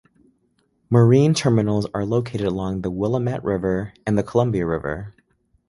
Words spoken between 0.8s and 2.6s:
Marine terminals are located